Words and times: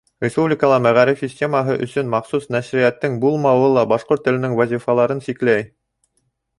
Республикала 0.23 0.79
мәғариф 0.85 1.21
системаһы 1.23 1.75
өсөн 1.89 2.09
махсус 2.15 2.49
нәшриәттең 2.57 3.21
булмауы 3.27 3.71
ла 3.77 3.87
башҡорт 3.95 4.27
теленең 4.29 4.61
вазифаларын 4.63 5.27
сикләй. 5.31 5.73